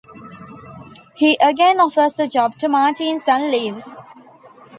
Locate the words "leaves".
3.51-3.95